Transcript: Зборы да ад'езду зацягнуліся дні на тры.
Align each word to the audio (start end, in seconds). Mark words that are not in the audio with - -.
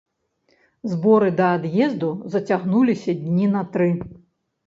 Зборы 0.93 1.27
да 1.39 1.49
ад'езду 1.57 2.09
зацягнуліся 2.35 3.11
дні 3.23 3.47
на 3.57 3.61
тры. 3.77 3.89